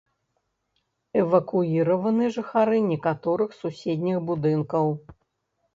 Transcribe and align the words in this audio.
Эвакуіраваны 1.23 2.31
жыхары 2.39 2.77
некаторых 2.91 3.49
суседніх 3.61 4.17
будынкаў. 4.33 4.85